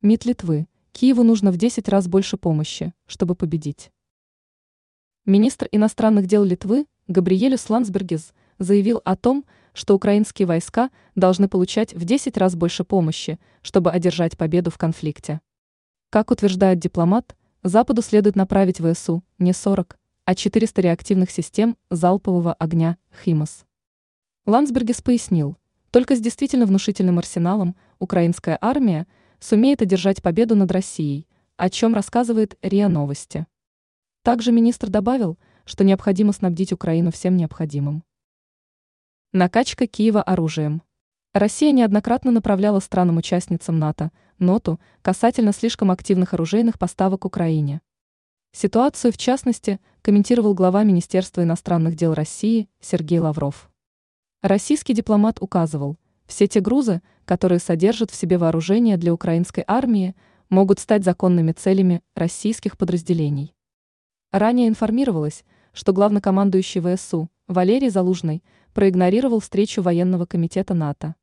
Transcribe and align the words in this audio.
МИД 0.00 0.26
Литвы. 0.26 0.68
Киеву 0.92 1.24
нужно 1.24 1.50
в 1.50 1.56
10 1.56 1.88
раз 1.88 2.06
больше 2.06 2.36
помощи, 2.36 2.94
чтобы 3.08 3.34
победить. 3.34 3.90
Министр 5.26 5.68
иностранных 5.72 6.28
дел 6.28 6.44
Литвы 6.44 6.86
Габриелюс 7.08 7.68
Ландсбергис 7.68 8.32
заявил 8.58 9.00
о 9.04 9.16
том, 9.16 9.44
что 9.72 9.96
украинские 9.96 10.46
войска 10.46 10.90
должны 11.16 11.48
получать 11.48 11.94
в 11.94 12.04
10 12.04 12.36
раз 12.36 12.54
больше 12.54 12.84
помощи, 12.84 13.40
чтобы 13.60 13.90
одержать 13.90 14.38
победу 14.38 14.70
в 14.70 14.78
конфликте. 14.78 15.40
Как 16.10 16.30
утверждает 16.30 16.78
дипломат, 16.78 17.34
Западу 17.64 18.00
следует 18.00 18.36
направить 18.36 18.78
ВСУ 18.78 19.24
не 19.40 19.52
40, 19.52 19.98
а 20.26 20.34
400 20.36 20.80
реактивных 20.80 21.32
систем 21.32 21.76
залпового 21.90 22.52
огня 22.52 22.98
«Химос». 23.24 23.64
Ландсбергис 24.46 25.02
пояснил, 25.02 25.56
только 25.90 26.14
с 26.14 26.20
действительно 26.20 26.66
внушительным 26.66 27.18
арсеналом 27.18 27.74
украинская 27.98 28.56
армия 28.60 29.08
сумеет 29.40 29.82
одержать 29.82 30.22
победу 30.22 30.54
над 30.54 30.70
Россией, 30.70 31.26
о 31.56 31.70
чем 31.70 31.94
рассказывает 31.94 32.56
РИА 32.62 32.88
Новости. 32.88 33.46
Также 34.22 34.52
министр 34.52 34.88
добавил, 34.88 35.38
что 35.64 35.84
необходимо 35.84 36.32
снабдить 36.32 36.72
Украину 36.72 37.10
всем 37.10 37.36
необходимым. 37.36 38.04
Накачка 39.32 39.86
Киева 39.86 40.22
оружием. 40.22 40.82
Россия 41.34 41.72
неоднократно 41.72 42.30
направляла 42.30 42.80
странам-участницам 42.80 43.78
НАТО 43.78 44.10
ноту 44.38 44.80
касательно 45.02 45.52
слишком 45.52 45.90
активных 45.90 46.34
оружейных 46.34 46.78
поставок 46.78 47.24
Украине. 47.24 47.80
Ситуацию, 48.52 49.12
в 49.12 49.18
частности, 49.18 49.78
комментировал 50.00 50.54
глава 50.54 50.82
Министерства 50.82 51.42
иностранных 51.42 51.94
дел 51.96 52.14
России 52.14 52.68
Сергей 52.80 53.18
Лавров. 53.18 53.70
Российский 54.40 54.94
дипломат 54.94 55.38
указывал, 55.42 55.98
все 56.28 56.46
те 56.46 56.60
грузы, 56.60 57.02
которые 57.24 57.58
содержат 57.58 58.12
в 58.12 58.14
себе 58.14 58.38
вооружение 58.38 58.96
для 58.96 59.12
украинской 59.12 59.64
армии, 59.66 60.14
могут 60.50 60.78
стать 60.78 61.02
законными 61.02 61.52
целями 61.52 62.02
российских 62.14 62.78
подразделений. 62.78 63.54
Ранее 64.30 64.68
информировалось, 64.68 65.44
что 65.72 65.92
главнокомандующий 65.92 66.80
ВСУ 66.80 67.30
Валерий 67.48 67.88
Залужный 67.88 68.44
проигнорировал 68.74 69.40
встречу 69.40 69.82
военного 69.82 70.26
комитета 70.26 70.74
НАТО. 70.74 71.14